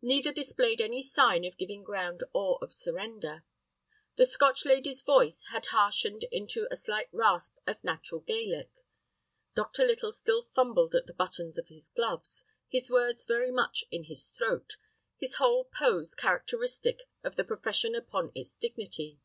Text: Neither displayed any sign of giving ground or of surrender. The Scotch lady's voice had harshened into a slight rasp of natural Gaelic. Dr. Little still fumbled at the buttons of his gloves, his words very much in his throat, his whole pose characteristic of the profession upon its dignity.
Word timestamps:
Neither 0.00 0.30
displayed 0.32 0.80
any 0.80 1.02
sign 1.02 1.44
of 1.44 1.58
giving 1.58 1.82
ground 1.82 2.22
or 2.32 2.56
of 2.62 2.72
surrender. 2.72 3.44
The 4.14 4.26
Scotch 4.26 4.64
lady's 4.64 5.02
voice 5.02 5.46
had 5.50 5.66
harshened 5.66 6.22
into 6.30 6.68
a 6.70 6.76
slight 6.76 7.08
rasp 7.10 7.56
of 7.66 7.82
natural 7.82 8.20
Gaelic. 8.20 8.70
Dr. 9.56 9.84
Little 9.84 10.12
still 10.12 10.42
fumbled 10.54 10.94
at 10.94 11.06
the 11.08 11.12
buttons 11.12 11.58
of 11.58 11.66
his 11.66 11.88
gloves, 11.88 12.44
his 12.68 12.92
words 12.92 13.26
very 13.26 13.50
much 13.50 13.82
in 13.90 14.04
his 14.04 14.28
throat, 14.30 14.76
his 15.18 15.34
whole 15.40 15.64
pose 15.64 16.14
characteristic 16.14 17.08
of 17.24 17.34
the 17.34 17.42
profession 17.42 17.96
upon 17.96 18.30
its 18.36 18.56
dignity. 18.56 19.18